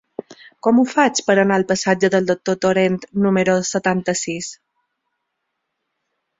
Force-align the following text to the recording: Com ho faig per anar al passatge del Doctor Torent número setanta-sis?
Com 0.67 0.79
ho 0.79 0.85
faig 0.93 1.21
per 1.27 1.35
anar 1.41 1.59
al 1.61 1.65
passatge 1.73 2.09
del 2.15 2.25
Doctor 2.31 2.59
Torent 2.67 2.99
número 3.27 3.57
setanta-sis? 3.75 4.51